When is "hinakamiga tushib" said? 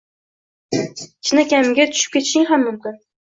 1.27-2.15